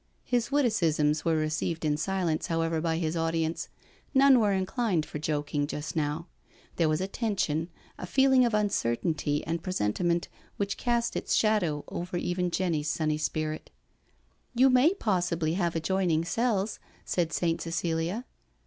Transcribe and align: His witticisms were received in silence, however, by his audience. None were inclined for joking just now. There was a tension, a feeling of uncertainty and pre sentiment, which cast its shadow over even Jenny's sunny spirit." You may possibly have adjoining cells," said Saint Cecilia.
His 0.23 0.51
witticisms 0.51 1.23
were 1.25 1.35
received 1.35 1.85
in 1.85 1.95
silence, 1.95 2.47
however, 2.47 2.81
by 2.81 2.97
his 2.97 3.15
audience. 3.15 3.69
None 4.15 4.39
were 4.39 4.51
inclined 4.51 5.05
for 5.05 5.19
joking 5.19 5.67
just 5.67 5.95
now. 5.95 6.25
There 6.77 6.89
was 6.89 7.01
a 7.01 7.07
tension, 7.07 7.69
a 7.99 8.07
feeling 8.07 8.43
of 8.43 8.55
uncertainty 8.55 9.45
and 9.45 9.61
pre 9.61 9.73
sentiment, 9.73 10.27
which 10.57 10.75
cast 10.77 11.15
its 11.15 11.35
shadow 11.35 11.83
over 11.87 12.17
even 12.17 12.49
Jenny's 12.49 12.89
sunny 12.89 13.19
spirit." 13.19 13.69
You 14.55 14.71
may 14.71 14.95
possibly 14.95 15.53
have 15.53 15.75
adjoining 15.75 16.25
cells," 16.25 16.79
said 17.05 17.31
Saint 17.31 17.61
Cecilia. 17.61 18.25